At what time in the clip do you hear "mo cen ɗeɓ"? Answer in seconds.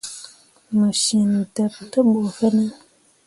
0.75-1.73